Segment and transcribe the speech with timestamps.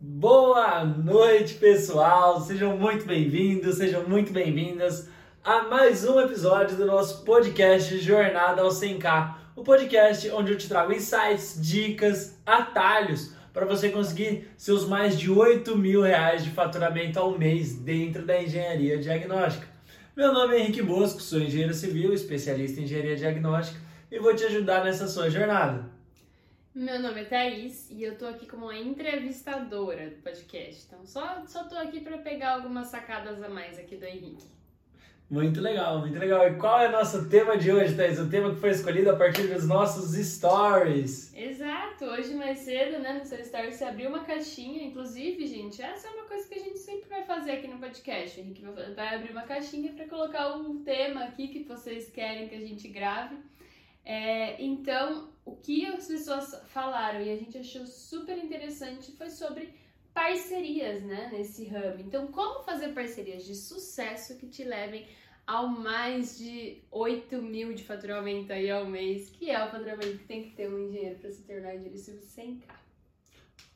[0.00, 2.40] Boa noite, pessoal!
[2.40, 5.08] Sejam muito bem-vindos, sejam muito bem-vindas
[5.42, 9.34] a mais um episódio do nosso podcast Jornada ao 100K.
[9.56, 15.32] O podcast onde eu te trago insights, dicas, atalhos para você conseguir seus mais de
[15.32, 19.66] 8 mil reais de faturamento ao mês dentro da engenharia diagnóstica.
[20.16, 23.80] Meu nome é Henrique Bosco, sou engenheiro civil, especialista em engenharia diagnóstica
[24.12, 25.97] e vou te ajudar nessa sua jornada.
[26.78, 30.86] Meu nome é Thaís e eu tô aqui como entrevistadora do podcast.
[30.86, 34.46] Então só, só tô aqui para pegar algumas sacadas a mais aqui do Henrique.
[35.28, 36.46] Muito legal, muito legal.
[36.46, 38.20] E qual é o nosso tema de hoje, Thaís?
[38.20, 41.34] O tema que foi escolhido a partir dos nossos stories.
[41.34, 44.84] Exato, hoje mais cedo, né, no seu story você abriu uma caixinha.
[44.84, 48.38] Inclusive, gente, essa é uma coisa que a gente sempre vai fazer aqui no podcast.
[48.38, 52.54] O Henrique vai abrir uma caixinha para colocar um tema aqui que vocês querem que
[52.54, 53.36] a gente grave.
[54.08, 59.74] É, então, o que as pessoas falaram e a gente achou super interessante foi sobre
[60.14, 62.00] parcerias, né, nesse ramo.
[62.00, 65.06] Então, como fazer parcerias de sucesso que te levem
[65.46, 70.24] ao mais de 8 mil de faturamento aí ao mês, que é o faturamento que
[70.24, 72.62] tem que ter um engenheiro para se tornar engenheiro civil 100k.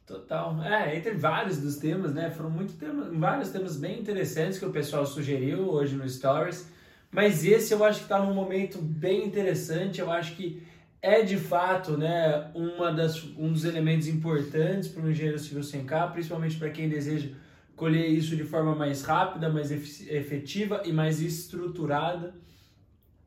[0.07, 0.63] Total.
[0.63, 2.31] É, entre vários dos temas, né?
[2.31, 6.67] Foram muito temas, vários temas bem interessantes que o pessoal sugeriu hoje no Stories.
[7.13, 10.01] Mas esse eu acho que está num momento bem interessante.
[10.01, 10.63] Eu acho que
[11.03, 16.13] é de fato né, uma das, um dos elementos importantes para o engenheiro civil 100K,
[16.13, 17.29] principalmente para quem deseja
[17.77, 22.35] colher isso de forma mais rápida, mais efetiva e mais estruturada.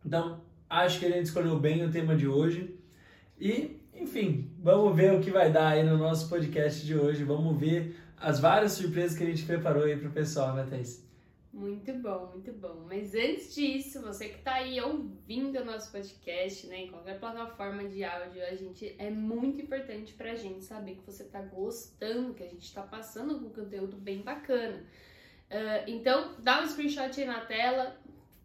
[0.03, 2.75] Então, acho que a gente escolheu bem o tema de hoje.
[3.39, 7.23] E, enfim, vamos ver o que vai dar aí no nosso podcast de hoje.
[7.23, 11.05] Vamos ver as várias surpresas que a gente preparou aí para o pessoal, né, Thais?
[11.56, 12.86] Muito bom, muito bom.
[12.86, 17.86] Mas antes disso, você que está aí ouvindo o nosso podcast, né, em qualquer plataforma
[17.86, 22.34] de áudio, a gente é muito importante para a gente saber que você está gostando,
[22.34, 24.84] que a gente está passando um conteúdo bem bacana.
[25.50, 28.02] Uh, então, dá um screenshot aí na tela,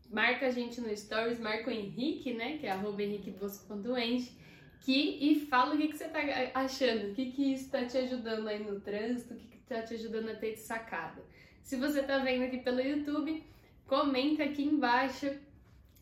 [0.08, 4.38] marca a gente no Stories, marca o Henrique, né, que é arroba henriquebosco.enge,
[4.82, 6.20] que, e fala o que, que você está
[6.54, 9.94] achando, o que, que isso está te ajudando aí no trânsito, o que está te
[9.94, 11.20] ajudando a ter sacada.
[11.62, 13.44] Se você está vendo aqui pelo YouTube,
[13.86, 15.30] comenta aqui embaixo,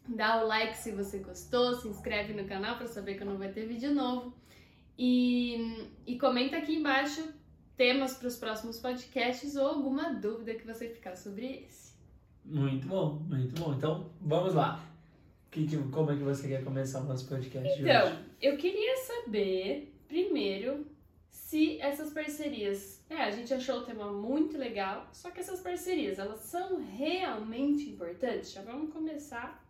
[0.08, 3.50] dá o like se você gostou, se inscreve no canal para saber que não vai
[3.50, 4.34] ter vídeo novo.
[4.98, 7.22] E, e comenta aqui embaixo
[7.76, 11.92] temas para os próximos podcasts ou alguma dúvida que você ficar sobre esse.
[12.44, 13.74] Muito bom, muito bom.
[13.74, 14.84] Então, vamos lá.
[15.50, 19.94] Que, que, como é que você quer começar o nosso podcast Então, eu queria saber,
[20.08, 20.86] primeiro,
[21.38, 23.00] se essas parcerias.
[23.08, 27.88] É, a gente achou o tema muito legal, só que essas parcerias, elas são realmente
[27.88, 28.52] importantes?
[28.52, 29.64] Já vamos começar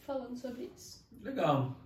[0.00, 1.06] falando sobre isso.
[1.22, 1.76] Legal.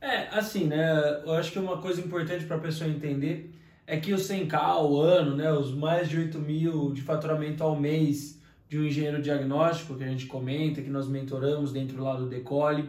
[0.00, 1.22] É, assim, né?
[1.24, 3.50] Eu acho que uma coisa importante para a pessoa entender
[3.86, 5.50] é que o 100k ao ano, né?
[5.52, 10.08] Os mais de 8 mil de faturamento ao mês de um engenheiro diagnóstico que a
[10.08, 12.82] gente comenta, que nós mentoramos dentro lá do Decole,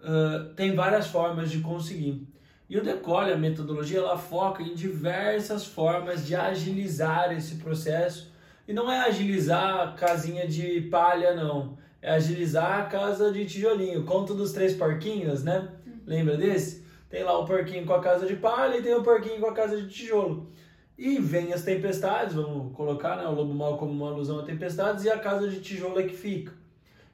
[0.00, 2.26] uh, tem várias formas de conseguir.
[2.72, 8.32] E o Decole, a metodologia, ela foca em diversas formas de agilizar esse processo.
[8.66, 11.76] E não é agilizar a casinha de palha, não.
[12.00, 14.06] É agilizar a casa de tijolinho.
[14.06, 15.68] Conto dos três porquinhos, né?
[16.06, 16.82] Lembra desse?
[17.10, 19.52] Tem lá o porquinho com a casa de palha e tem o porquinho com a
[19.52, 20.50] casa de tijolo.
[20.96, 25.04] E vem as tempestades, vamos colocar né, o lobo mal como uma alusão a tempestades,
[25.04, 26.54] e a casa de tijolo é que fica.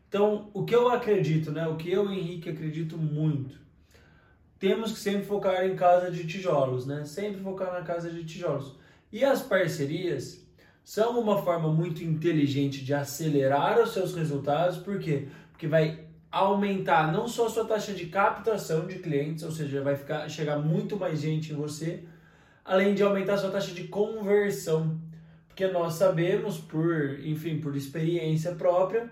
[0.08, 1.66] Então, o que eu acredito, né?
[1.66, 3.66] O que eu, Henrique, acredito muito
[4.58, 7.04] temos que sempre focar em casa de tijolos, né?
[7.04, 8.74] Sempre focar na casa de tijolos.
[9.12, 10.46] E as parcerias
[10.84, 15.28] são uma forma muito inteligente de acelerar os seus resultados, por quê?
[15.52, 19.96] Porque vai aumentar não só a sua taxa de captação de clientes, ou seja, vai
[19.96, 22.04] ficar, chegar muito mais gente em você,
[22.64, 24.98] além de aumentar a sua taxa de conversão.
[25.46, 29.10] Porque nós sabemos, por, enfim, por experiência própria,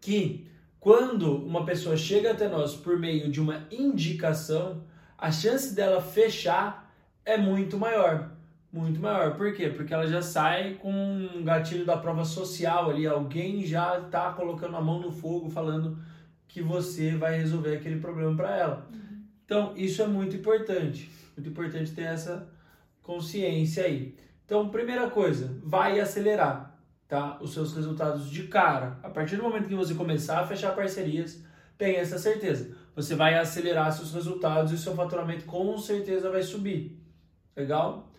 [0.00, 0.46] que
[0.84, 4.84] quando uma pessoa chega até nós por meio de uma indicação,
[5.16, 8.32] a chance dela fechar é muito maior.
[8.70, 9.34] Muito maior.
[9.34, 9.70] Por quê?
[9.70, 13.06] Porque ela já sai com um gatilho da prova social ali.
[13.06, 15.96] Alguém já está colocando a mão no fogo falando
[16.46, 18.86] que você vai resolver aquele problema para ela.
[18.92, 19.22] Uhum.
[19.42, 21.10] Então, isso é muito importante.
[21.34, 22.46] Muito importante ter essa
[23.02, 24.14] consciência aí.
[24.44, 26.73] Então, primeira coisa, vai acelerar
[27.08, 27.38] tá?
[27.40, 28.98] os seus resultados de cara.
[29.02, 31.42] A partir do momento que você começar a fechar parcerias,
[31.76, 32.76] tenha essa certeza.
[32.94, 36.98] Você vai acelerar seus resultados e seu faturamento com certeza vai subir.
[37.56, 38.10] Legal?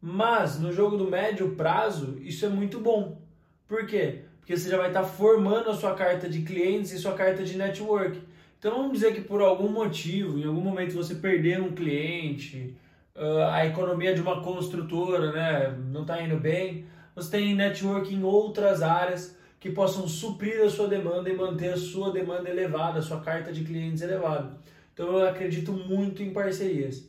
[0.00, 3.22] Mas no jogo do médio prazo, isso é muito bom.
[3.66, 4.22] Por quê?
[4.38, 7.56] Porque você já vai estar formando a sua carta de clientes e sua carta de
[7.56, 8.20] network.
[8.58, 12.76] Então vamos dizer que por algum motivo, em algum momento você perder um cliente,
[13.14, 18.22] uh, a economia de uma construtora né, não está indo bem, você tem network em
[18.22, 23.02] outras áreas que possam suprir a sua demanda e manter a sua demanda elevada, a
[23.02, 24.58] sua carta de clientes elevada.
[24.92, 27.08] Então eu acredito muito em parcerias.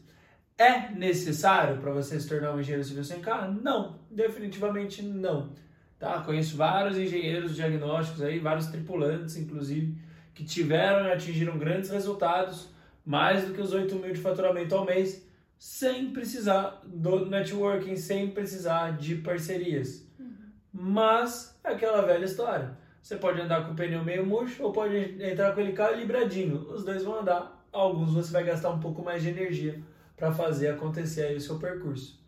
[0.58, 3.60] É necessário para você se tornar um engenheiro civil sem carro?
[3.62, 5.52] Não, definitivamente não.
[6.00, 6.22] Tá?
[6.22, 9.98] Conheço vários engenheiros diagnósticos aí, vários tripulantes, inclusive,
[10.34, 12.70] que tiveram e atingiram grandes resultados,
[13.06, 18.32] mais do que os 8 mil de faturamento ao mês, sem precisar do networking, sem
[18.32, 20.06] precisar de parcerias.
[20.20, 20.36] Uhum.
[20.72, 22.78] Mas é aquela velha história.
[23.02, 26.72] Você pode andar com o pneu meio murcho ou pode entrar com ele calibradinho.
[26.72, 27.68] Os dois vão andar.
[27.72, 29.82] Alguns você vai gastar um pouco mais de energia
[30.16, 32.20] para fazer acontecer aí o seu percurso.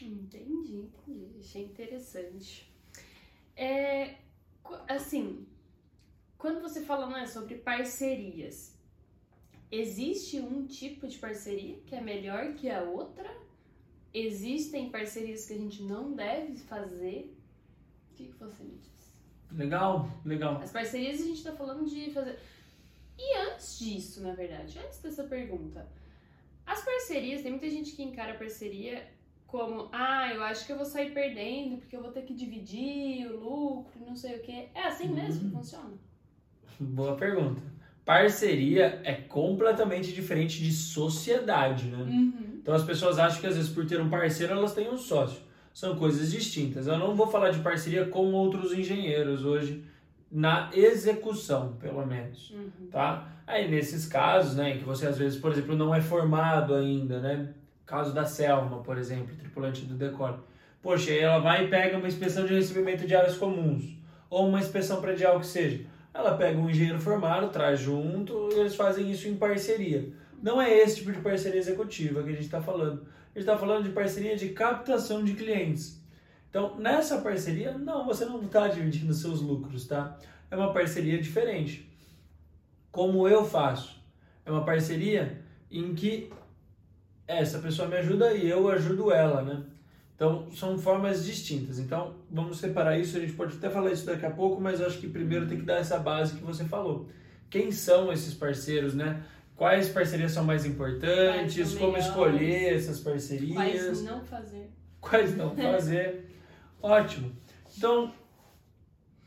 [0.00, 1.36] Entendi, entendi.
[1.40, 2.72] Achei interessante.
[3.56, 4.16] É,
[4.88, 5.46] assim,
[6.38, 8.76] quando você fala né, sobre parcerias,
[9.80, 13.30] existe um tipo de parceria que é melhor que a outra?
[14.12, 17.36] Existem parcerias que a gente não deve fazer?
[18.10, 19.12] O que, que você me diz?
[19.50, 20.60] Legal, legal.
[20.60, 22.38] As parcerias a gente está falando de fazer.
[23.18, 25.88] E antes disso, na verdade, antes dessa pergunta,
[26.66, 29.08] as parcerias, tem muita gente que encara a parceria
[29.46, 33.30] como, ah, eu acho que eu vou sair perdendo porque eu vou ter que dividir
[33.30, 34.68] o lucro, não sei o que.
[34.74, 35.60] É assim mesmo que uhum.
[35.60, 35.94] funciona?
[36.80, 37.62] Boa pergunta.
[38.04, 42.02] Parceria é completamente diferente de sociedade, né?
[42.02, 42.58] Uhum.
[42.60, 45.40] Então as pessoas acham que às vezes por ter um parceiro elas têm um sócio.
[45.72, 46.86] São coisas distintas.
[46.86, 49.84] Eu não vou falar de parceria com outros engenheiros hoje
[50.30, 52.88] na execução, pelo menos, uhum.
[52.90, 53.28] tá?
[53.46, 57.20] Aí nesses casos, né, em que você às vezes, por exemplo, não é formado ainda,
[57.20, 57.54] né?
[57.86, 60.38] Caso da Selma, por exemplo, tripulante do Decore.
[60.82, 63.96] Poxa, aí ela vai e pega uma inspeção de recebimento de áreas comuns,
[64.28, 65.86] ou uma inspeção predial que seja.
[66.14, 70.12] Ela pega um engenheiro formado, traz junto, e eles fazem isso em parceria.
[70.40, 73.02] Não é esse tipo de parceria executiva que a gente está falando.
[73.02, 76.00] A gente está falando de parceria de captação de clientes.
[76.48, 80.16] Então, nessa parceria, não, você não está dividindo seus lucros, tá?
[80.48, 81.90] É uma parceria diferente.
[82.92, 84.00] Como eu faço?
[84.46, 86.30] É uma parceria em que
[87.26, 89.64] essa pessoa me ajuda e eu ajudo ela, né?
[90.14, 91.78] Então, são formas distintas.
[91.78, 93.16] Então, vamos separar isso.
[93.16, 95.64] A gente pode até falar isso daqui a pouco, mas acho que primeiro tem que
[95.64, 97.08] dar essa base que você falou.
[97.50, 99.22] Quem são esses parceiros, né?
[99.56, 101.68] Quais parcerias são mais importantes?
[101.68, 103.54] São como escolher essas parcerias?
[103.54, 104.70] Quais não fazer?
[105.00, 106.30] Quais não fazer?
[106.80, 107.32] Ótimo.
[107.76, 108.12] Então,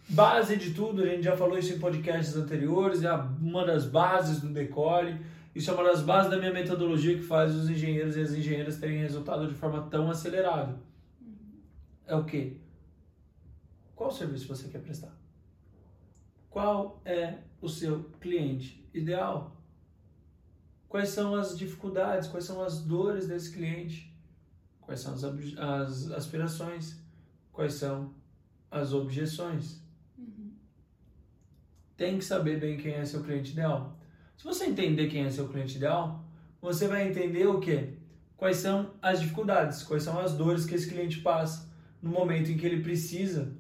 [0.10, 4.40] base de tudo, a gente já falou isso em podcasts anteriores, é uma das bases
[4.40, 5.18] do Decole
[5.58, 8.78] isso é uma das bases da minha metodologia que faz os engenheiros e as engenheiras
[8.78, 10.78] terem resultado de forma tão acelerada.
[12.06, 12.58] É o quê?
[13.96, 15.12] Qual serviço você quer prestar?
[16.48, 19.58] Qual é o seu cliente ideal?
[20.88, 24.16] Quais são as dificuldades, quais são as dores desse cliente?
[24.80, 27.02] Quais são as, as aspirações?
[27.52, 28.14] Quais são
[28.70, 29.82] as objeções?
[30.16, 30.52] Uhum.
[31.98, 33.98] Tem que saber bem quem é seu cliente ideal.
[34.38, 36.24] Se você entender quem é seu cliente ideal,
[36.62, 37.90] você vai entender o que?
[38.38, 41.68] Quais são as dificuldades, quais são as dores que esse cliente passa
[42.00, 43.52] no momento em que ele precisa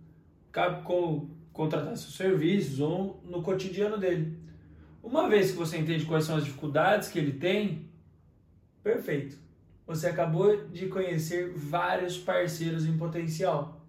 [1.52, 4.38] contratar seus serviços ou no cotidiano dele.
[5.02, 7.90] Uma vez que você entende quais são as dificuldades que ele tem,
[8.84, 9.38] perfeito.
[9.88, 13.82] Você acabou de conhecer vários parceiros em potencial.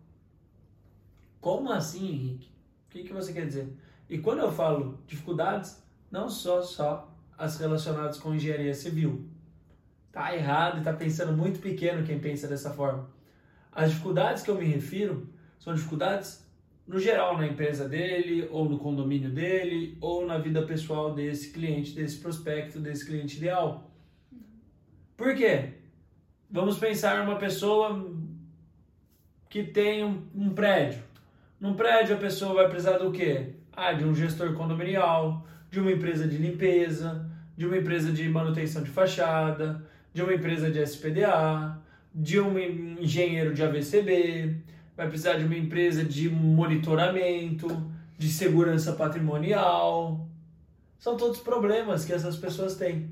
[1.40, 2.48] Como assim, Henrique?
[2.86, 3.76] O que, que você quer dizer?
[4.08, 9.28] E quando eu falo dificuldades, não só só as relacionadas com engenharia civil.
[10.10, 13.08] Tá errado e tá pensando muito pequeno quem pensa dessa forma.
[13.70, 16.46] As dificuldades que eu me refiro são dificuldades
[16.86, 21.94] no geral na empresa dele, ou no condomínio dele, ou na vida pessoal desse cliente,
[21.94, 23.90] desse prospecto, desse cliente ideal.
[25.14, 25.74] Por quê?
[26.50, 28.10] Vamos pensar uma pessoa
[29.50, 31.02] que tem um, um prédio.
[31.60, 33.54] Num prédio a pessoa vai precisar do quê?
[33.70, 38.82] Ah, de um gestor condominial, de uma empresa de limpeza, de uma empresa de manutenção
[38.82, 41.80] de fachada, de uma empresa de SPDA,
[42.14, 44.56] de um engenheiro de AVCB,
[44.96, 47.68] vai precisar de uma empresa de monitoramento,
[48.16, 50.26] de segurança patrimonial.
[50.98, 53.10] São todos problemas que essas pessoas têm.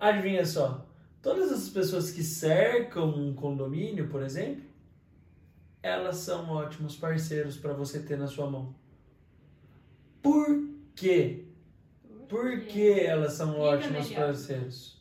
[0.00, 0.86] Adivinha só,
[1.22, 4.64] todas as pessoas que cercam um condomínio, por exemplo,
[5.82, 8.74] elas são ótimos parceiros para você ter na sua mão.
[10.20, 10.68] Por
[10.98, 11.44] quê?
[12.28, 14.98] Por que elas são ótimas parceiros?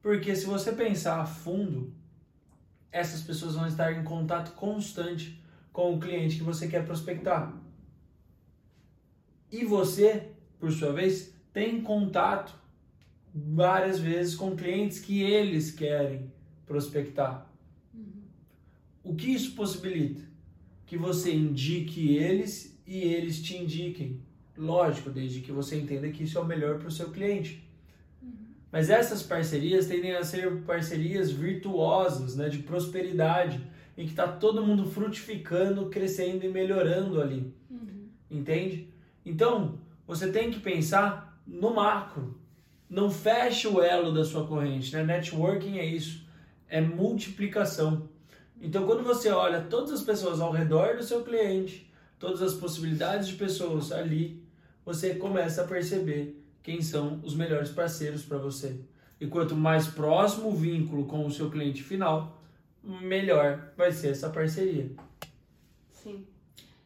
[0.00, 1.94] Porque se você pensar a fundo,
[2.90, 5.40] essas pessoas vão estar em contato constante
[5.72, 7.56] com o cliente que você quer prospectar.
[9.50, 12.54] E você, por sua vez, tem contato
[13.34, 16.32] várias vezes com clientes que eles querem
[16.66, 17.46] prospectar.
[17.94, 18.22] Uhum.
[19.04, 20.22] O que isso possibilita?
[20.86, 24.20] Que você indique eles e eles te indiquem.
[24.62, 27.68] Lógico, desde que você entenda que isso é o melhor para o seu cliente.
[28.70, 33.60] Mas essas parcerias tendem a ser parcerias virtuosas, né, de prosperidade,
[33.98, 37.52] em que está todo mundo frutificando, crescendo e melhorando ali.
[37.68, 38.06] Uhum.
[38.30, 38.88] Entende?
[39.26, 42.40] Então, você tem que pensar no macro.
[42.88, 44.94] Não feche o elo da sua corrente.
[44.94, 45.02] Né?
[45.02, 46.24] Networking é isso.
[46.68, 48.08] É multiplicação.
[48.60, 53.26] Então, quando você olha todas as pessoas ao redor do seu cliente, todas as possibilidades
[53.26, 54.41] de pessoas ali,
[54.84, 58.80] você começa a perceber quem são os melhores parceiros para você.
[59.20, 62.40] E quanto mais próximo o vínculo com o seu cliente final,
[62.82, 64.90] melhor vai ser essa parceria.
[65.90, 66.26] Sim.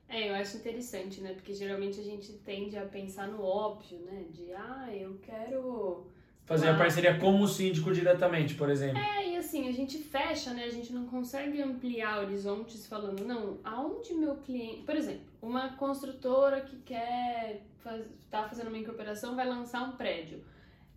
[0.08, 1.32] É, eu acho interessante, né?
[1.32, 4.24] Porque geralmente a gente tende a pensar no óbvio, né?
[4.30, 6.06] De, ah, eu quero
[6.46, 8.98] Fazer a parceria com o síndico diretamente, por exemplo.
[8.98, 10.62] É, e assim, a gente fecha, né?
[10.62, 14.82] A gente não consegue ampliar horizontes falando, não, aonde meu cliente.
[14.82, 20.44] Por exemplo, uma construtora que quer faz, tá fazendo uma incorporação vai lançar um prédio.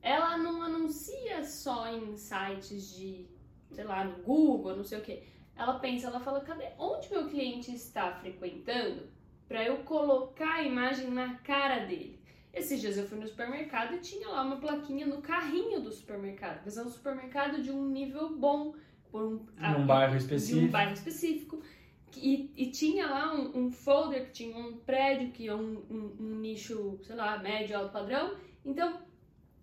[0.01, 3.27] Ela não anuncia só em sites de,
[3.71, 5.23] sei lá, no Google, não sei o quê.
[5.55, 9.07] Ela pensa, ela fala, cadê onde meu cliente está frequentando?
[9.47, 12.19] Para eu colocar a imagem na cara dele.
[12.53, 16.61] Esses dias eu fui no supermercado e tinha lá uma plaquinha no carrinho do supermercado.
[16.65, 18.73] Mas é um supermercado de um nível bom.
[19.11, 20.59] Por um, Num bairro específico.
[20.59, 21.61] De um bairro específico.
[22.17, 26.15] E, e tinha lá um, um, folder que tinha um prédio, que é um, um,
[26.19, 28.35] um, nicho, sei lá, médio, alto padrão.
[28.65, 28.99] Então,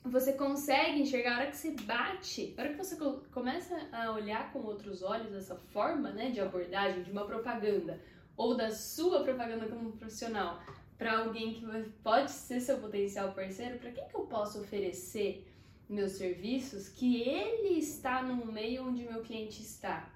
[0.05, 2.97] você consegue enxergar a hora que você bate, a hora que você
[3.33, 8.01] começa a olhar com outros olhos essa forma né, de abordagem de uma propaganda
[8.37, 10.63] ou da sua propaganda como profissional
[10.99, 11.67] para alguém que
[12.03, 15.47] pode ser seu potencial parceiro, para quem que eu posso oferecer
[15.89, 20.11] meus serviços que ele está no meio onde meu cliente está?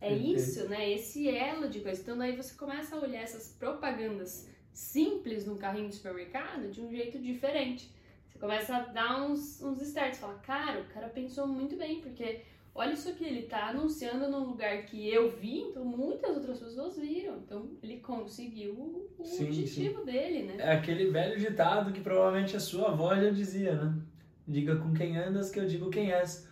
[0.00, 0.90] É isso, né?
[0.92, 2.00] Esse elo de coisa.
[2.00, 6.88] Então daí você começa a olhar essas propagandas simples no carrinho de supermercado de um
[6.90, 7.92] jeito diferente.
[8.28, 12.42] Você começa a dar uns, uns starts, fala, cara, o cara pensou muito bem, porque
[12.72, 16.96] olha isso aqui, ele está anunciando num lugar que eu vi, então muitas outras pessoas
[16.96, 17.38] viram.
[17.38, 20.06] Então ele conseguiu o, o sim, objetivo sim.
[20.06, 20.56] dele, né?
[20.58, 24.00] É aquele velho ditado que provavelmente a sua avó já dizia, né?
[24.46, 26.46] Diga com quem andas que eu digo quem és.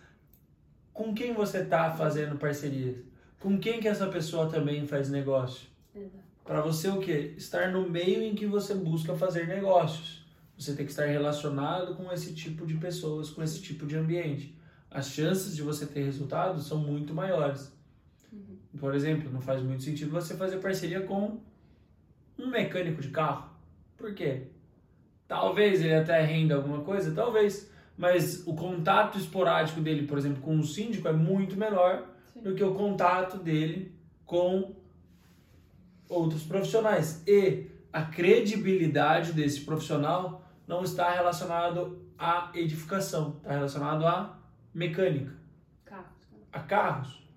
[0.91, 3.06] Com quem você está fazendo parcerias?
[3.39, 5.67] Com quem que essa pessoa também faz negócio?
[6.43, 7.33] Para você o quê?
[7.37, 10.25] Estar no meio em que você busca fazer negócios.
[10.57, 14.57] Você tem que estar relacionado com esse tipo de pessoas, com esse tipo de ambiente
[14.89, 17.71] as chances de você ter resultados são muito maiores.
[18.31, 18.57] Uhum.
[18.79, 21.39] Por exemplo, não faz muito sentido você fazer parceria com
[22.37, 23.49] um mecânico de carro.
[23.97, 24.47] Por quê?
[25.27, 30.55] Talvez ele até renda alguma coisa, talvez, mas o contato esporádico dele, por exemplo, com
[30.55, 32.43] um síndico é muito menor Sim.
[32.43, 34.75] do que o contato dele com
[36.07, 37.23] outros profissionais.
[37.27, 44.37] E a credibilidade desse profissional não está relacionado à edificação, está relacionado a
[44.73, 45.33] mecânica.
[45.85, 46.27] Carros.
[46.51, 47.27] A carros.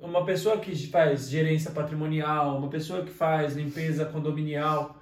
[0.00, 5.00] uma pessoa que faz gerência patrimonial, uma pessoa que faz limpeza condominial,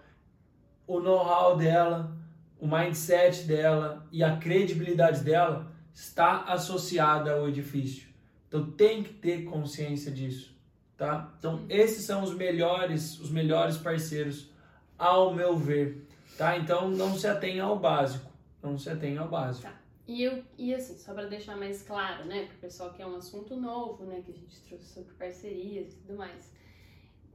[0.87, 2.17] o know-how dela,
[2.61, 8.08] o mindset dela e a credibilidade dela está associada ao edifício.
[8.49, 10.57] Então tem que ter consciência disso,
[10.97, 11.35] tá?
[11.39, 14.51] Então esses são os melhores, os melhores parceiros
[14.99, 16.57] ao meu ver, tá?
[16.57, 18.31] Então não se atenha ao básico,
[18.63, 19.69] não se atenha ao básico.
[19.69, 19.79] Tá.
[20.07, 23.07] E, eu, e assim, só para deixar mais claro, né, para o pessoal que é
[23.07, 26.51] um assunto novo, né, que a gente trouxe sobre parcerias e tudo mais,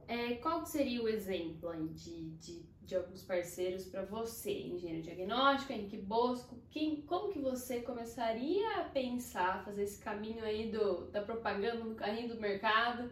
[0.08, 5.72] é, qual seria o exemplo aí de, de, de alguns parceiros para você, engenheiro diagnóstico,
[5.72, 11.22] Henrique Bosco, quem, como que você começaria a pensar, fazer esse caminho aí do, da
[11.22, 13.10] propaganda no carrinho do mercado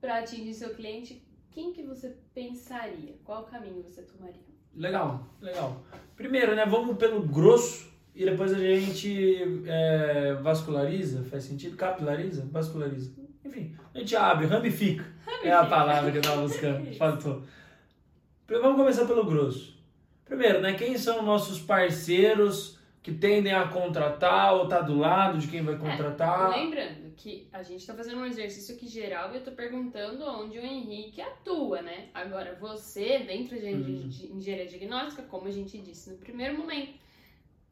[0.00, 3.14] para atingir seu cliente, quem que você pensaria?
[3.24, 4.44] Qual caminho você tomaria?
[4.74, 5.82] Legal, legal.
[6.16, 11.76] Primeiro, né, vamos pelo grosso e depois a gente é, vasculariza, faz sentido?
[11.76, 12.46] Capilariza?
[12.50, 13.12] Vasculariza.
[13.44, 15.04] Enfim, a gente abre, ramifica.
[15.24, 15.48] ramifica.
[15.48, 16.94] É a palavra que eu estava buscando.
[16.96, 17.42] Faltou.
[18.48, 19.76] Vamos começar pelo grosso.
[20.24, 25.46] Primeiro, né, quem são nossos parceiros que tendem a contratar ou tá do lado de
[25.46, 26.52] quem vai é, contratar?
[26.52, 30.24] É, lembrando que a gente está fazendo um exercício aqui geral e eu estou perguntando
[30.24, 32.08] onde o Henrique atua, né?
[32.12, 34.08] Agora, você, dentro de, uhum.
[34.08, 36.94] de engenharia diagnóstica, como a gente disse no primeiro momento,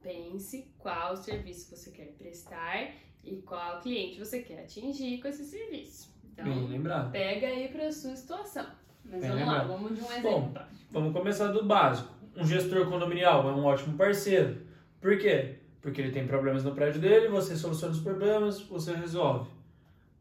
[0.01, 2.93] pense qual serviço você quer prestar
[3.25, 6.15] e qual cliente você quer atingir com esse serviço.
[6.33, 8.67] Então, Bem pega aí para sua situação.
[9.05, 9.69] Mas Bem vamos lembrado.
[9.69, 10.31] lá, vamos de um exemplo.
[10.31, 10.55] Bom,
[10.93, 12.13] vamos começar do básico.
[12.37, 14.59] Um gestor condominial é um ótimo parceiro.
[15.01, 15.57] Por quê?
[15.81, 19.51] Porque ele tem problemas no prédio dele, você soluciona os problemas, você resolve.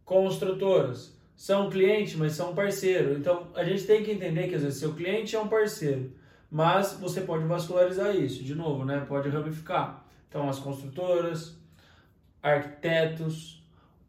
[0.03, 3.13] Construtoras são cliente, mas são parceiro.
[3.13, 6.11] Então a gente tem que entender que às vezes seu cliente é um parceiro,
[6.51, 9.03] mas você pode vascularizar isso, de novo, né?
[9.07, 10.05] Pode ramificar.
[10.29, 11.57] Então as construtoras,
[12.41, 13.63] arquitetos,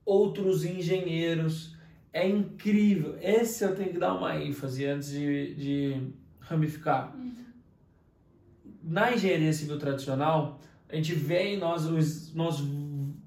[0.04, 1.73] outros engenheiros.
[2.14, 3.18] É incrível.
[3.20, 7.12] Esse eu tenho que dar uma ênfase antes de, de ramificar.
[7.12, 7.34] Uhum.
[8.84, 12.62] Na engenharia civil tradicional, a gente vê nós, nós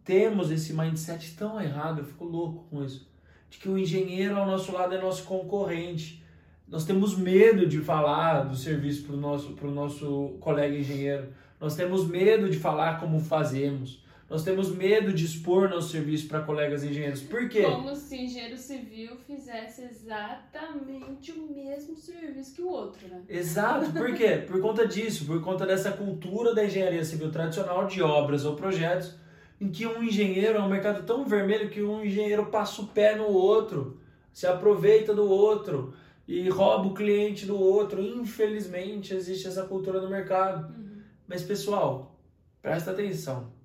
[0.06, 3.12] temos esse mindset tão errado, eu fico louco com isso,
[3.50, 6.24] de que o engenheiro ao nosso lado é nosso concorrente.
[6.65, 11.27] Nós temos medo de falar do serviço para o nosso, nosso colega engenheiro.
[11.60, 14.01] Nós temos medo de falar como fazemos.
[14.30, 17.22] Nós temos medo de expor nosso serviço para colegas engenheiros.
[17.22, 17.64] Por quê?
[17.64, 23.22] Como se engenheiro civil fizesse exatamente o mesmo serviço que o outro, né?
[23.30, 23.90] Exato.
[23.94, 24.44] Por quê?
[24.46, 29.16] Por conta disso, por conta dessa cultura da engenharia civil tradicional de obras ou projetos,
[29.62, 33.16] em que um engenheiro é um mercado tão vermelho que um engenheiro passa o pé
[33.16, 34.02] no outro,
[34.34, 35.94] se aproveita do outro
[36.28, 38.02] e rouba o cliente do outro.
[38.02, 40.68] Infelizmente, existe essa cultura no mercado.
[40.68, 41.02] Uhum.
[41.26, 42.20] Mas, pessoal,
[42.62, 43.57] presta atenção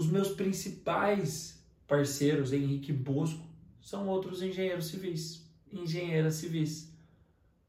[0.00, 3.46] os meus principais parceiros, Henrique Bosco,
[3.82, 6.90] são outros engenheiros civis, engenheiras civis.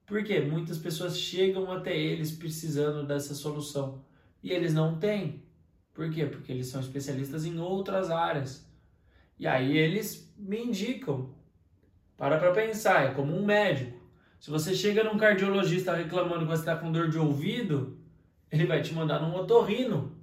[0.05, 0.39] Por quê?
[0.39, 4.01] Muitas pessoas chegam até eles precisando dessa solução
[4.41, 5.43] e eles não têm.
[5.93, 6.25] Por quê?
[6.25, 8.65] Porque eles são especialistas em outras áreas.
[9.37, 11.35] E aí eles me indicam.
[12.15, 13.99] Para para pensar, é como um médico.
[14.39, 17.99] Se você chega num cardiologista reclamando que você está com dor de ouvido,
[18.49, 20.15] ele vai te mandar num otorrino.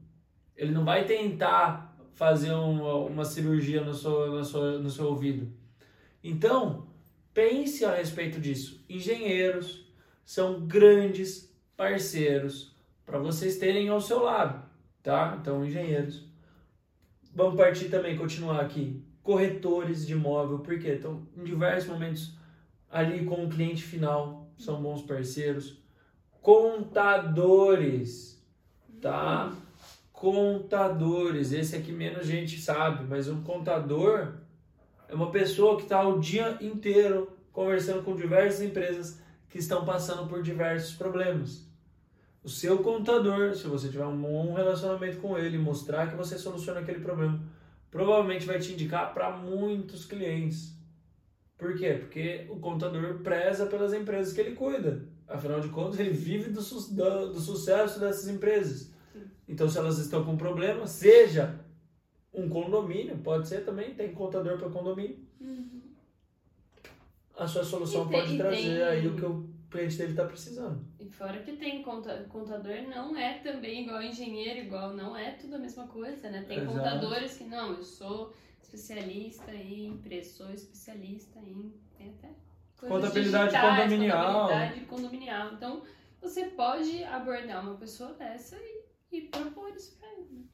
[0.56, 5.50] Ele não vai tentar fazer uma, uma cirurgia no seu, no, seu, no seu ouvido.
[6.22, 6.86] Então,
[7.32, 8.84] pense a respeito disso.
[8.88, 9.86] Engenheiros
[10.24, 14.68] são grandes parceiros para vocês terem ao seu lado,
[15.02, 15.38] tá?
[15.40, 16.26] Então, engenheiros.
[17.34, 19.02] Vamos partir também, continuar aqui.
[19.22, 22.34] Corretores de imóvel, porque então, em diversos momentos,
[22.90, 25.78] ali com o cliente final, são bons parceiros.
[26.42, 28.42] Contadores,
[29.00, 29.52] tá?
[30.19, 31.52] Contadores.
[31.52, 34.33] Esse aqui menos gente sabe, mas um contador
[35.09, 40.28] é uma pessoa que está o dia inteiro conversando com diversas empresas que estão passando
[40.28, 41.65] por diversos problemas.
[42.43, 46.81] O seu contador, se você tiver um bom relacionamento com ele, mostrar que você soluciona
[46.81, 47.41] aquele problema,
[47.89, 50.75] provavelmente vai te indicar para muitos clientes.
[51.57, 51.95] Por quê?
[51.95, 55.04] Porque o contador preza pelas empresas que ele cuida.
[55.28, 58.98] Afinal de contas, ele vive do, su do, do sucesso dessas empresas.
[59.49, 61.58] Então, se elas estão com problema, seja
[62.32, 65.19] um condomínio, pode ser também, tem contador para condomínio.
[65.41, 65.80] Uhum.
[67.34, 68.82] A sua solução tem, pode trazer tem...
[68.82, 70.84] aí o que o cliente dele está precisando.
[71.00, 75.58] E fora que tem contador, não é também igual engenheiro, igual, não é tudo a
[75.58, 76.45] mesma coisa, né?
[76.47, 76.75] Tem Exato.
[76.75, 81.73] contadores que não, eu sou especialista em sou especialista em.
[81.97, 82.34] Tem até
[82.76, 84.43] contabilidade digitais, condominial.
[84.43, 85.54] Contabilidade condominial.
[85.54, 85.82] Então,
[86.21, 90.28] você pode abordar uma pessoa dessa e e propor isso pra ele.
[90.30, 90.45] Né?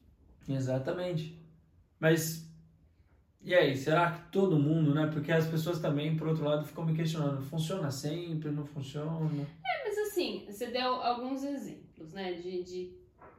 [0.47, 1.39] Exatamente.
[1.99, 2.45] Mas
[3.45, 5.05] e aí, será que todo mundo, né?
[5.05, 9.47] Porque as pessoas também, por outro lado, ficam me questionando, funciona sempre, não funciona?
[9.63, 12.97] É, mas assim, você deu alguns exemplos, né, de, de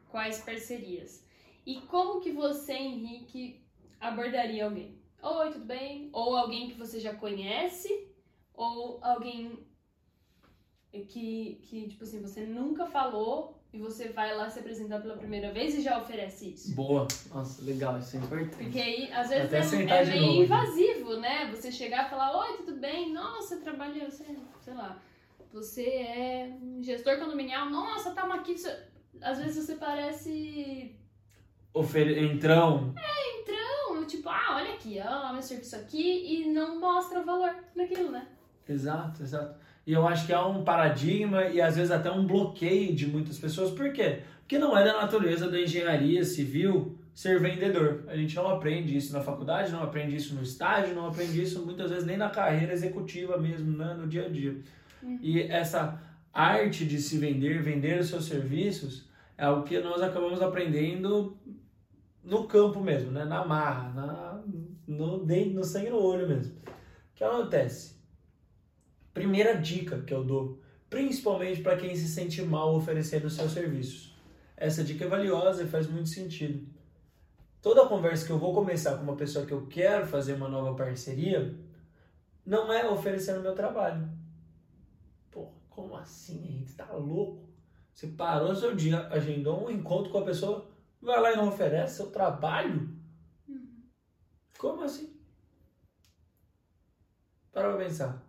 [0.09, 1.27] quais parcerias.
[1.67, 3.61] E como que você, Henrique,
[3.99, 4.97] abordaria alguém?
[5.21, 6.09] Oi, tudo bem?
[6.13, 8.09] Ou alguém que você já conhece,
[8.55, 9.67] ou alguém
[10.93, 15.53] que, que tipo assim, você nunca falou e você vai lá se apresentar pela primeira
[15.53, 16.75] vez e já oferece isso.
[16.75, 17.07] Boa.
[17.33, 18.57] Nossa, legal, isso é importante.
[18.57, 21.51] Porque aí, às vezes, Até é, é meio invasivo, né?
[21.51, 23.13] Você chegar e falar, oi, tudo bem?
[23.13, 24.25] Nossa, trabalha, você,
[24.63, 24.99] sei lá,
[25.53, 28.57] você é um gestor condominial, nossa, tá uma aqui.
[29.21, 30.97] Às vezes você parece.
[31.75, 32.17] Ofer...
[32.17, 32.95] Entrão.
[32.97, 34.07] É, entrão.
[34.07, 38.27] Tipo, ah, olha aqui, ó, meu serviço aqui e não mostra o valor naquilo, né?
[38.67, 39.61] Exato, exato.
[39.87, 43.39] E eu acho que é um paradigma e às vezes até um bloqueio de muitas
[43.39, 43.71] pessoas.
[43.71, 44.23] Por quê?
[44.41, 48.05] Porque não é da natureza da engenharia civil ser vendedor.
[48.09, 51.65] A gente não aprende isso na faculdade, não aprende isso no estágio, não aprende isso
[51.65, 53.95] muitas vezes nem na carreira executiva mesmo, né?
[53.95, 54.61] no dia a dia.
[55.03, 55.19] Uhum.
[55.23, 60.43] E essa arte de se vender, vender os seus serviços, é algo que nós acabamos
[60.43, 61.39] aprendendo
[62.23, 63.25] no campo mesmo, né?
[63.25, 64.43] na marra, na,
[64.87, 66.57] no, no sangue no olho mesmo.
[66.67, 67.96] O que acontece?
[69.17, 74.15] Primeira dica que eu dou, principalmente para quem se sente mal oferecendo seus serviços.
[74.55, 76.69] Essa dica é valiosa e faz muito sentido.
[77.63, 80.77] Toda conversa que eu vou começar com uma pessoa que eu quero fazer uma nova
[80.77, 81.59] parceria,
[82.45, 84.07] não é oferecendo meu trabalho.
[85.31, 86.73] Pô, como assim, Henrique?
[86.73, 87.49] Você tá louco?
[87.95, 90.69] Você parou seu dia, agendou um encontro com a pessoa
[91.01, 92.95] vai lá e não oferece seu trabalho?
[94.59, 95.19] Como assim?
[97.51, 98.26] Para pra pensar.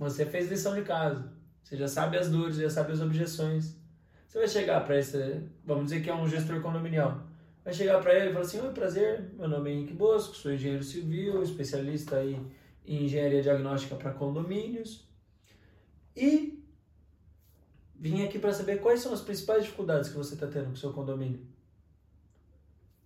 [0.00, 1.30] Você fez lição de casa.
[1.62, 3.76] Você já sabe as dores, já sabe as objeções.
[4.26, 7.22] Você vai chegar para esse, vamos dizer que é um gestor condominial.
[7.62, 10.52] Vai chegar para ele e falar assim: Oi, prazer, meu nome é Henrique Bosco, sou
[10.52, 12.40] engenheiro civil, especialista aí
[12.86, 15.06] em engenharia diagnóstica para condomínios.
[16.16, 16.64] E
[17.94, 20.76] vim aqui para saber quais são as principais dificuldades que você está tendo com o
[20.78, 21.46] seu condomínio.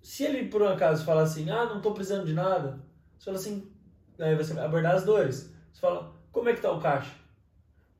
[0.00, 2.78] Se ele por um acaso falar assim: Ah, não estou precisando de nada,
[3.18, 3.68] você fala assim:
[4.20, 5.52] Aí você vai abordar as dores.
[5.72, 7.12] Você fala: Como é que está o caixa?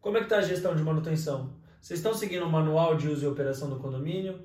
[0.00, 1.52] Como é que está a gestão de manutenção?
[1.80, 4.40] Vocês estão seguindo o manual de uso e operação do condomínio?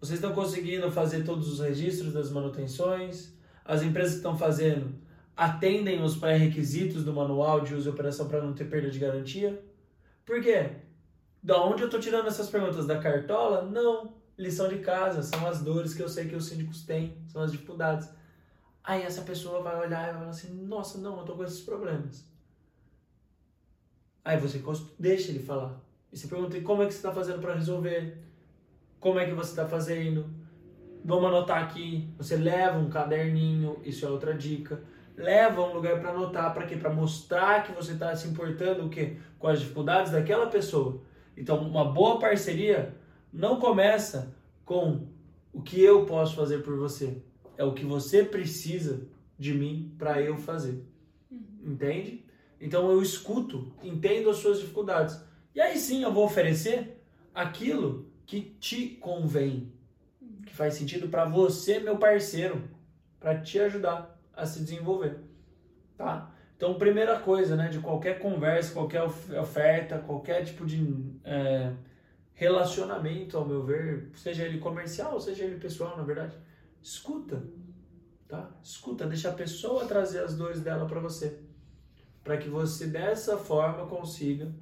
[0.00, 3.34] Vocês estão conseguindo fazer todos os registros das manutenções?
[3.62, 4.94] As empresas que estão fazendo
[5.36, 9.62] atendem os pré-requisitos do manual de uso e operação para não ter perda de garantia?
[10.24, 10.70] Por quê?
[11.42, 12.86] Da onde eu estou tirando essas perguntas?
[12.86, 13.62] Da cartola?
[13.62, 14.14] Não.
[14.38, 17.52] Lição de casa, são as dores que eu sei que os síndicos têm, são as
[17.52, 18.08] dificuldades.
[18.82, 21.60] Aí essa pessoa vai olhar e vai falar assim: nossa, não, eu estou com esses
[21.60, 22.29] problemas.
[24.24, 24.62] Aí você
[24.98, 25.80] deixa ele falar.
[26.12, 28.18] E você pergunta como é que você está fazendo para resolver,
[28.98, 30.26] como é que você está fazendo.
[31.04, 32.08] Vamos anotar aqui.
[32.18, 34.82] Você leva um caderninho, isso é outra dica.
[35.16, 36.76] Leva um lugar para anotar, para quê?
[36.76, 39.16] Para mostrar que você está se importando o quê?
[39.40, 41.02] com as dificuldades daquela pessoa.
[41.36, 42.94] Então, uma boa parceria
[43.32, 45.08] não começa com
[45.52, 47.22] o que eu posso fazer por você.
[47.56, 50.84] É o que você precisa de mim para eu fazer.
[51.30, 51.72] Uhum.
[51.72, 52.24] Entende?
[52.60, 55.18] Então eu escuto, entendo as suas dificuldades.
[55.54, 57.02] E aí sim eu vou oferecer
[57.34, 59.72] aquilo que te convém,
[60.46, 62.62] que faz sentido para você, meu parceiro,
[63.18, 65.18] para te ajudar a se desenvolver,
[65.96, 66.32] tá?
[66.56, 70.94] Então, primeira coisa, né, de qualquer conversa, qualquer oferta, qualquer tipo de
[71.24, 71.72] é,
[72.34, 76.36] relacionamento, ao meu ver, seja ele comercial, seja ele pessoal, na verdade,
[76.82, 77.42] escuta,
[78.28, 78.50] tá?
[78.62, 81.40] Escuta, deixa a pessoa trazer as dores dela para você
[82.30, 84.54] para que você dessa forma consiga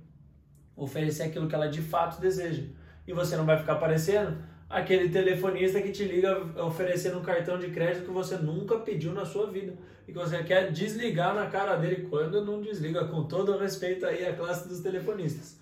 [0.74, 2.62] oferecer aquilo que ela de fato deseja.
[3.06, 4.38] E você não vai ficar parecendo
[4.70, 9.26] aquele telefonista que te liga oferecendo um cartão de crédito que você nunca pediu na
[9.26, 9.76] sua vida
[10.06, 14.26] e que você quer desligar na cara dele quando não desliga, com todo respeito aí
[14.26, 15.60] à classe dos telefonistas.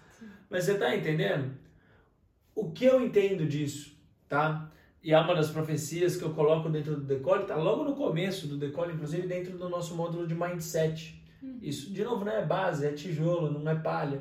[0.48, 1.56] Mas você está entendendo?
[2.54, 3.96] O que eu entendo disso,
[4.28, 4.70] tá?
[5.02, 8.46] E é uma das profecias que eu coloco dentro do Decole, tá logo no começo
[8.46, 11.25] do Decole, inclusive dentro do nosso módulo de Mindset.
[11.60, 14.20] Isso, de novo, não é base, é tijolo, não é palha.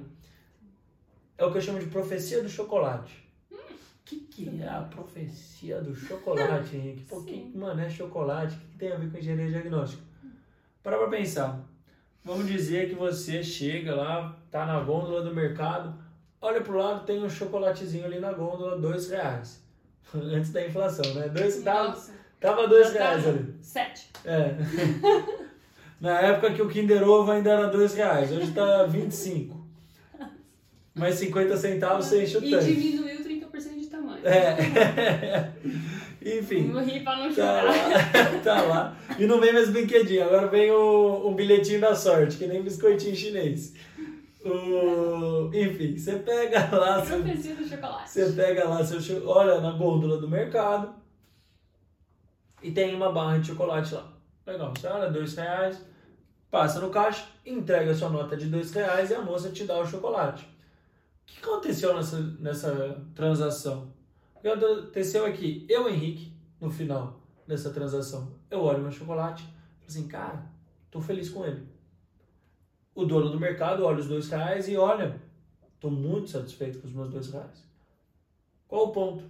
[1.38, 3.24] É o que eu chamo de profecia do chocolate.
[3.52, 3.58] O
[4.06, 7.06] que, que é a profecia do chocolate, Henrique?
[7.06, 8.56] Pô, que, mano, é chocolate?
[8.56, 10.02] O que, que tem a ver com engenharia diagnóstica?
[10.82, 11.60] Para pra pensar.
[12.24, 15.96] Vamos dizer que você chega lá, tá na gôndola do mercado,
[16.42, 19.62] olha pro lado, tem um chocolatezinho ali na gôndola, dois reais.
[20.14, 21.30] Antes da inflação, né?
[21.30, 21.96] Dois, tava,
[22.40, 23.56] tava dois reais ali.
[23.62, 24.10] Sete.
[24.24, 24.56] É.
[26.00, 29.66] Na época que o Kinder Ovo ainda era dois reais, hoje está 25.
[30.94, 32.72] Mais 50 centavos você enche o tanque.
[32.72, 34.26] E diminuiu 30% de tamanho.
[34.26, 35.52] É.
[36.40, 36.70] Enfim.
[36.70, 37.64] Morri pra não chorar.
[37.64, 38.98] Tá lá, tá lá.
[39.20, 43.16] E não vem mais brinquedinho, agora vem o, um bilhetinho da sorte, que nem biscoitinho
[43.16, 43.74] chinês.
[44.46, 45.52] O...
[45.54, 47.02] Enfim, você pega lá.
[47.02, 48.10] Profecia do chocolate.
[48.10, 50.96] Você pega lá, seu, olha na gôndola do mercado
[52.64, 54.15] e tem uma barra de chocolate lá.
[54.46, 55.84] Legal, você olha, dois reais,
[56.52, 59.80] passa no caixa, entrega a sua nota de dois reais e a moça te dá
[59.80, 60.46] o chocolate.
[60.46, 63.92] O que aconteceu nessa, nessa transação?
[64.36, 65.66] O que aconteceu aqui?
[65.68, 66.32] Eu, Henrique,
[66.62, 69.44] no final dessa transação, eu olho meu chocolate
[69.82, 70.46] e assim, cara,
[70.92, 71.68] tô feliz com ele.
[72.94, 75.20] O dono do mercado olha os dois reais e olha,
[75.80, 77.64] tô muito satisfeito com os meus dois reais.
[78.68, 79.24] Qual o ponto?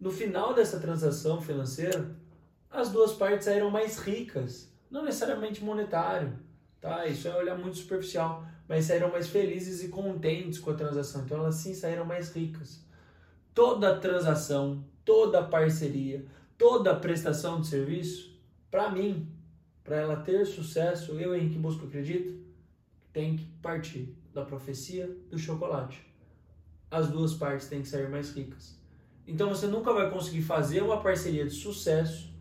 [0.00, 2.16] No final dessa transação financeira,
[2.72, 6.38] as duas partes saíram mais ricas, não necessariamente monetário,
[6.80, 7.06] tá?
[7.06, 11.22] Isso é olhar muito superficial, mas saíram mais felizes e contentes com a transação.
[11.22, 12.82] Então elas sim saíram mais ricas.
[13.54, 16.24] Toda transação, toda parceria,
[16.56, 19.30] toda prestação de serviço, para mim,
[19.84, 22.40] para ela ter sucesso, eu Henrique Busco acredito,
[23.12, 26.00] tem que partir da profecia do chocolate.
[26.90, 28.80] As duas partes têm que sair mais ricas.
[29.26, 32.31] Então você nunca vai conseguir fazer uma parceria de sucesso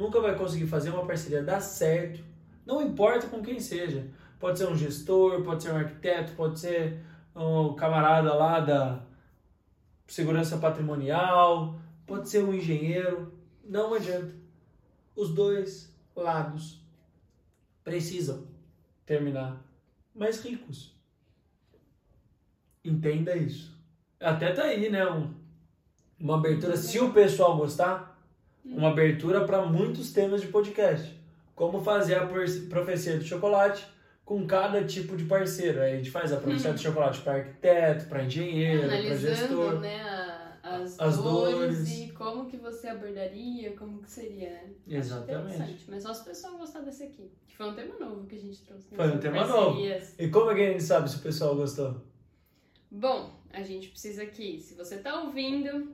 [0.00, 2.24] nunca vai conseguir fazer uma parceria dar certo,
[2.64, 4.08] não importa com quem seja.
[4.38, 7.04] Pode ser um gestor, pode ser um arquiteto, pode ser
[7.36, 9.02] um camarada lá da
[10.06, 13.30] segurança patrimonial, pode ser um engenheiro,
[13.62, 14.34] não adianta.
[15.14, 16.82] Os dois lados
[17.84, 18.46] precisam
[19.04, 19.62] terminar
[20.14, 20.98] mais ricos.
[22.82, 23.78] Entenda isso.
[24.18, 25.06] Até tá aí, né?
[25.10, 25.34] Um,
[26.18, 26.74] uma abertura.
[26.78, 28.09] Se o pessoal gostar,
[28.64, 31.18] uma abertura para muitos temas de podcast.
[31.54, 33.86] Como fazer a profecia do chocolate
[34.24, 35.80] com cada tipo de parceiro.
[35.80, 39.80] Aí a gente faz a profecia do chocolate para arquiteto, para engenheiro, para gestor.
[39.80, 44.70] Né, a, as, as dores, dores, e como que você abordaria, como que seria, né?
[44.86, 45.84] Exatamente.
[45.88, 47.30] Mas só se o pessoal gostar desse aqui.
[47.48, 48.86] Que foi um tema novo que a gente trouxe.
[48.92, 48.96] Né?
[48.96, 49.80] Foi um tema novo.
[50.18, 52.00] E como é que a gente sabe se o pessoal gostou?
[52.90, 55.92] Bom, a gente precisa aqui, se você tá ouvindo,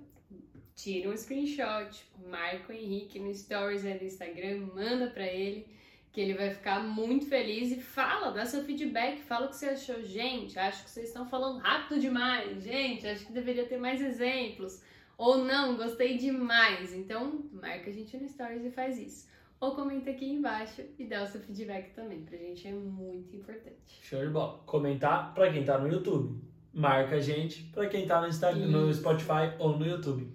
[0.76, 5.66] tira um screenshot, marca o Henrique no stories aí do Instagram, manda para ele,
[6.12, 9.66] que ele vai ficar muito feliz e fala, dá seu feedback, fala o que você
[9.66, 10.02] achou.
[10.02, 12.62] Gente, acho que vocês estão falando rápido demais.
[12.62, 14.82] Gente, acho que deveria ter mais exemplos.
[15.18, 16.94] Ou não, gostei demais.
[16.94, 19.28] Então, marca a gente no stories e faz isso.
[19.58, 22.22] Ou comenta aqui embaixo e dá o seu feedback também.
[22.22, 23.98] Pra gente é muito importante.
[24.02, 24.58] Show de bola.
[24.66, 26.38] Comentar pra quem tá no YouTube.
[26.72, 30.30] Marca a gente pra quem tá no, Instagram, no Spotify ou no YouTube.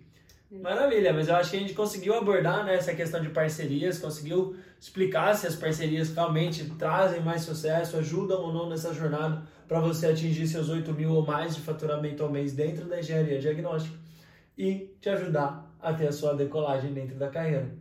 [0.52, 4.54] Maravilha, mas eu acho que a gente conseguiu abordar né, essa questão de parcerias, conseguiu
[4.78, 10.08] explicar se as parcerias realmente trazem mais sucesso, ajudam ou não nessa jornada para você
[10.08, 13.98] atingir seus 8 mil ou mais de faturamento ao mês dentro da engenharia diagnóstica
[14.58, 17.74] e te ajudar a ter a sua decolagem dentro da carreira.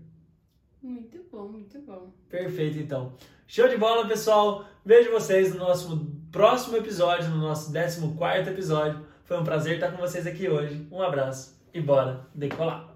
[0.80, 2.12] Muito bom, muito bom.
[2.28, 3.14] Perfeito, então.
[3.48, 4.64] Show de bola, pessoal.
[4.84, 9.04] Vejo vocês no nosso próximo episódio, no nosso 14 episódio.
[9.24, 10.86] Foi um prazer estar com vocês aqui hoje.
[10.90, 12.89] Um abraço e bora decolar!